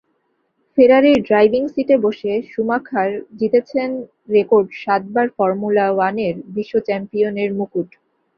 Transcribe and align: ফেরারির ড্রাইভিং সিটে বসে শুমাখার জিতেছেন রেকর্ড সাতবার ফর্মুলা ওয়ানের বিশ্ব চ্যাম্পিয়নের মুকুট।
ফেরারির 0.77 1.19
ড্রাইভিং 1.27 1.63
সিটে 1.73 1.95
বসে 2.05 2.33
শুমাখার 2.51 3.09
জিতেছেন 3.39 3.89
রেকর্ড 4.29 4.67
সাতবার 4.81 5.27
ফর্মুলা 5.37 5.85
ওয়ানের 5.91 6.35
বিশ্ব 6.55 6.73
চ্যাম্পিয়নের 6.87 7.49
মুকুট। 7.59 7.89